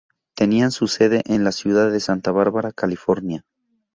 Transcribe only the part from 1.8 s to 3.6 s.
de Santa Bárbara, California.